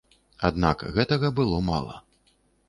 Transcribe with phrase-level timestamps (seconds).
[0.47, 2.01] Аднак гэтага было мала.